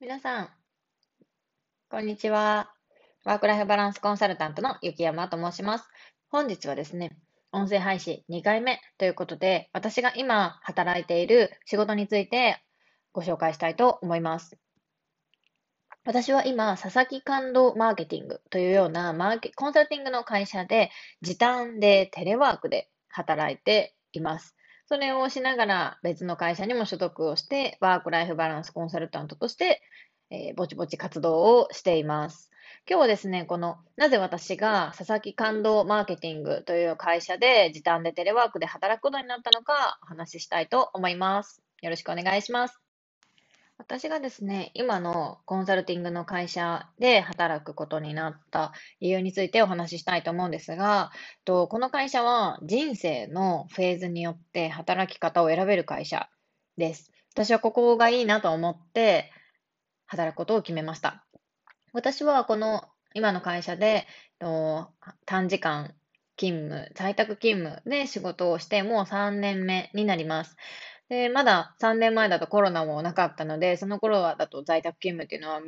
[0.00, 0.48] 皆さん、
[1.88, 2.74] こんにちは。
[3.24, 5.88] ワークライフバランスコンサルタントの雪山と申します。
[6.30, 7.16] 本日はですね、
[7.52, 12.60] 音声配信2回目ということで、私が今働いている仕事について
[13.12, 14.58] ご紹介したいと思います。
[16.04, 20.90] 私は今、佐々木感動マーケティングというようなマーケコンサルティングの会社で
[21.22, 24.53] 時短でテレワークで働いています。
[24.86, 29.80] それをしながら別の会社にも所属をして、ワークライフバランスコンサルタントとして、
[30.30, 32.50] えー、ぼちぼち活動をしています。
[32.88, 41.62] 今日はですね、この、なぜ私が佐々木感動マーケティングという会社で時短でテレワークで働くことになったのかお話ししたいと思います。
[41.80, 42.83] よろしくお願いします。
[43.76, 51.10] 私がですね、今のコンサルティングの会社で働くことになった理由についてお話ししたいと思うんですが、
[51.44, 56.28] とこの会社は人生のフェーズによって働き方を選べる会社
[56.76, 57.10] です。
[57.32, 59.32] 私はここがいいなと思って
[60.06, 61.26] 働くことを決めました。
[61.92, 64.06] 私はこの今の会社で
[64.38, 64.88] と
[65.26, 65.94] 短時間
[66.36, 70.56] 勤務、在宅勤務で仕事をしてもう3年目になります。
[71.14, 75.60] で、まだ3年前だとコロナもなかったので、その頃はだと在宅勤務っていうのは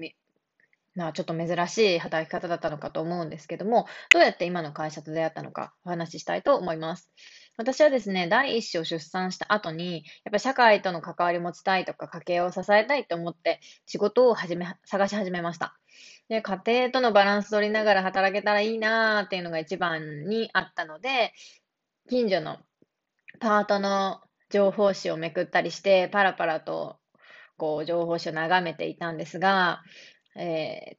[0.96, 7.12] まあ、ちょっと珍しい働き方だったのかと思うんですけども、どうやって今の会社と出会ったのかお話ししたいと思います。
[7.56, 15.78] 私はですね、第一子を出産した後に、やっぱ社会との関わり持ちたいとか、家計を支えたいと思って、仕事を始め、探し始めました。
[16.28, 21.32] で、家庭とのバランス取りながら働けたらいいなーっていうのが一番にあったので、
[22.08, 22.58] 近所の
[23.38, 26.98] パートの情報誌をめくったりして、パラパラと、
[27.56, 29.82] こう、情報誌を眺めていたんですが、
[30.36, 30.96] えー、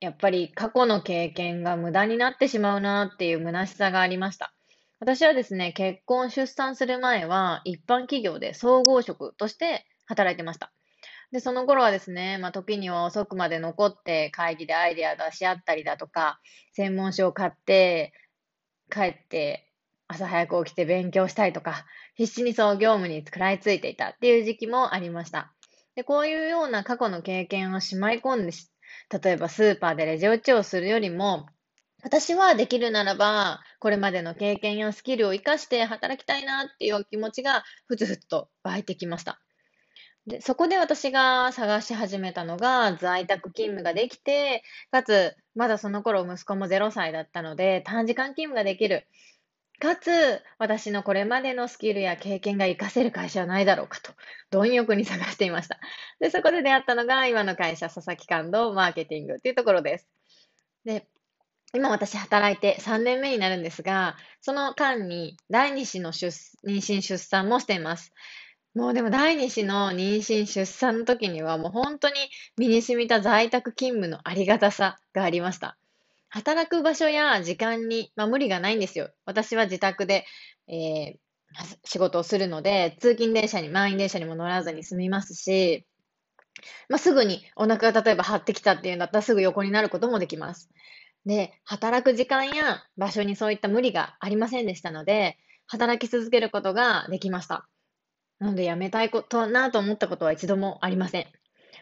[0.00, 4.52] やっぱり過去の経験が無駄になってしまうなっていう虚しさがありました。
[5.00, 10.72] 私はですね、結婚、出産する前は、一般企業で総合職として働いてました。
[11.32, 16.38] で、その頃はですね、まあ、時には遅くまで残って会議でアイデア出し合ったりだとか、
[16.72, 18.12] 専門書を買って、
[18.90, 19.68] 帰って
[20.06, 25.52] 朝早く起きて勉強したいとか、必死にそう業務に食らいついていたっていう時期もありました。
[25.94, 28.52] で、こういうような過去の経験をしまい込んで、
[29.22, 31.46] 例えばスーパーでレジ打ちをするよりも、
[32.02, 39.40] 私はできるならば、これまでの経験やスキルを活かして働きたいなっていう気持ちがふつふつと湧いてきました。
[40.26, 49.06] で、そこで私が探し始めたのが、在宅勤務ができて、かつ、まだその頃息子も0歳だったので、短時間勤務ができる。
[49.80, 54.12] かつ、私のこれまでのスキルや経験が活かせる会社はないだろうかと、
[54.50, 55.78] 貪欲に探していました。
[56.20, 60.08] で、そこで出会ったのが、今の会社、佐々木感動マーケティングっていうところです。
[60.84, 61.06] で、
[61.74, 66.28] 今私働いて3年目になるんですが、その間に第2子の出
[66.64, 68.12] 妊娠出産もしています。
[68.74, 72.14] もうでも第2子の妊娠出産の時にはもう本当に
[72.56, 75.76] 身に染みた在宅勤務のありがたさがありました。
[76.34, 79.08] 働く場所や時間に、まあ、無理がないんですよ。
[79.24, 80.26] 私は自宅で、
[80.66, 81.16] えー、
[81.84, 85.86] 仕事をするので、通勤電車に、満員電車にも乗らずに済みますし、
[86.88, 90.70] まあ、すぐにお腹が例えば張ってきたっていうんだったらすぐ横になることもできます。
[91.24, 97.68] で、働く時間や場所にそういった無理がありませんでしたので、働き続けることができました。
[98.40, 101.26] なので、辞めたいことなと思ったことは一度もありません。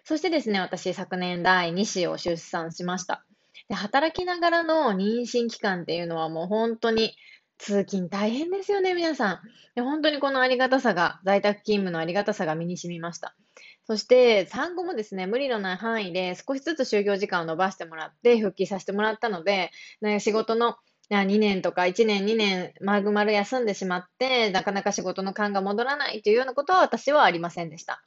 [0.05, 3.25] そしてですね、私、昨年第2子を出産しました。
[3.69, 7.15] で、働きながらの妊娠期間っていうのはもう本当に
[7.59, 9.41] 通勤大変ですよね、皆さん。
[9.75, 13.37] で本当にこのありがたさが、在宅勤務のありがたさが身に染みました。
[13.84, 20.77] そして、産後もですね、無理のない範囲で少しずつ就業時間を伸ばしてもらって、復帰させてもらったので、ね、仕事の
[21.11, 28.03] 2年とか1年、2年、まるまる休んでしまって、なかなか仕事の勘が戻らないというようなことは私はありませんでした。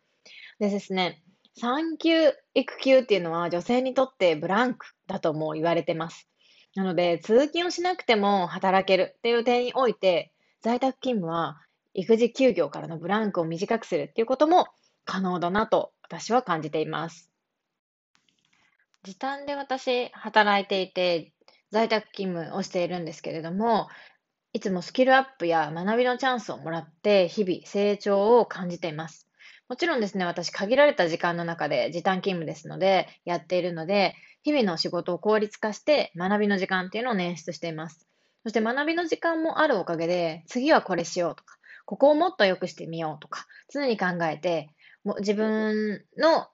[0.60, 1.22] でですね、
[1.58, 6.28] 産休、育休っていうのは女性にとってブランクだとも言われてます。
[6.76, 11.62] なので、通勤をしなくても働けるっていう点において、在宅勤務は
[11.94, 14.68] 育児休業からのブランクを短くするっていうことも
[15.06, 17.32] 可能だなと私は感じています。
[19.04, 21.32] 時短で私働いていて
[21.72, 23.88] 在宅勤務をしているんですけれども、
[24.52, 29.30] いつもスキルアップや学びのチャンスをもらって日々成長を感じています。
[29.68, 38.08] もちろんですね、私限られた時間の中で時短勤務ですので、やっているので、日々の仕事を効率化して学びの時間っていうのを捻出しています。
[38.44, 44.70] そして学びの時間もあるおかげで、次はこれしようとか、ここをもっと良くしてみようとか、常に考えて、
[45.04, 46.48] も自分の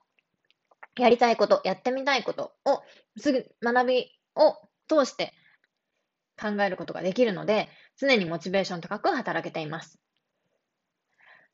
[0.98, 2.82] やりたいこと、やってみたいことを、
[3.18, 4.56] すぐ学びを
[4.88, 5.34] 通して
[6.40, 10.00] 考えることができるので、常にモチベーション高く働けています。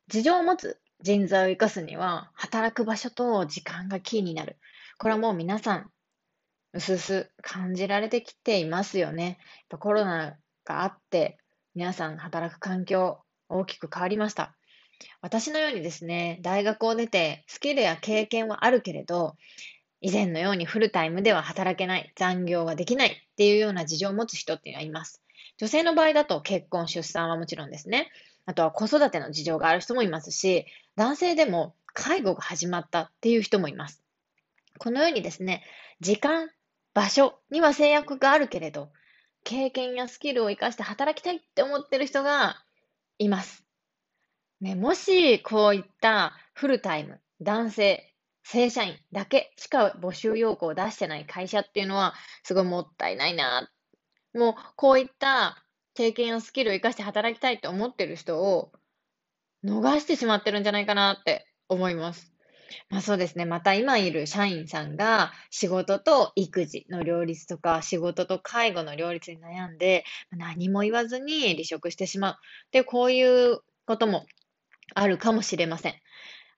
[0.07, 4.57] 事情を持つ人材を生かすには、働く場所と時間がキーになる。
[4.97, 5.91] これはもう皆さん、
[6.73, 9.37] うすうす感じられてきていますよね。
[9.79, 11.37] コロナがあって、
[11.75, 14.55] 皆さん働く環境大きく変わりました。
[15.21, 19.35] 私のようにですね、大学を出てスキルや経験はあるけれど、
[20.01, 25.21] 以前のようにフルタイムでは働けない、残業ができないっていうような事情を持つ人っていうのはいます。
[25.57, 28.09] 女性の場合だと結婚、出産はもちろんですね。
[28.45, 30.65] あとは子育ての事情がある人もいますし、
[30.97, 34.03] 男性でも介護が始まったっていう人もいます。
[34.79, 35.63] このようにですね、
[36.01, 36.49] 時間、
[36.95, 38.89] 場所には制約があるけれど、
[39.43, 42.63] 経験やスキルを活かして働きたいって思ってる人が
[43.19, 43.63] います。
[44.59, 53.69] ね、もし、こういったフルタイム、男性、正社員だけしか募集要項を出してない会社っていうのは、すごいもったいないな。
[54.33, 55.63] もう、こういった
[55.93, 58.71] 経験やスキルを活かして働きたいと思ってる人を
[59.63, 62.33] 逃してしまってるんじゃないかなって思います。
[62.89, 63.45] まあそうですね。
[63.45, 72.35] また今いる社員さんが仕事と育児の両立とか仕事と介護の両立に悩んで何も言わずに離職してしまう。
[72.71, 74.25] で、こういうことも
[74.95, 75.95] あるかもしれません。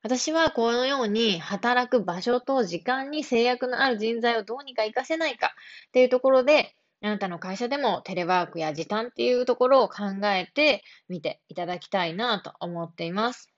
[0.02, 13.52] 私はこのように働く場所と時間に制約のある人材をどうにか活かせないかっていうところで、あなたの会社でもテレワークや時短っていうところを考えてみていただきたいなと思っています。